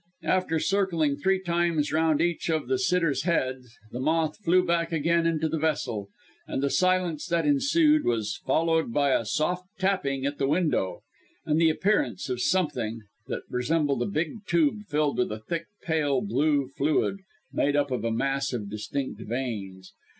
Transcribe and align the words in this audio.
After 0.23 0.57
circling 0.57 1.15
three 1.15 1.39
times 1.39 1.93
round 1.93 2.21
each 2.21 2.49
of 2.49 2.67
the 2.67 2.79
sitter's 2.79 3.21
heads, 3.21 3.77
the 3.91 3.99
moth 3.99 4.39
flew 4.43 4.65
back 4.65 4.91
again 4.91 5.27
into 5.27 5.47
the 5.47 5.59
vessel, 5.59 6.09
and 6.47 6.63
the 6.63 6.71
silence 6.71 7.27
that 7.27 7.45
ensued 7.45 8.03
was 8.03 8.37
followed 8.47 8.91
by 8.91 9.11
a 9.11 9.25
soft 9.25 9.67
tapping 9.77 10.25
at 10.25 10.39
the 10.39 10.47
window, 10.47 11.03
and 11.45 11.61
the 11.61 11.69
appearance 11.69 12.29
of 12.29 12.41
something, 12.41 13.01
that 13.27 13.43
resembled 13.47 14.01
a 14.01 14.07
big 14.07 14.31
tube 14.47 14.85
filled 14.87 15.19
with 15.19 15.31
a 15.31 15.37
thick, 15.47 15.67
pale 15.83 16.19
blue 16.21 16.67
fluid, 16.75 17.17
made 17.53 17.75
up 17.75 17.91
of 17.91 18.03
a 18.03 18.09
mass 18.11 18.53
of 18.53 18.71
distinct 18.71 19.21
veins. 19.21 19.93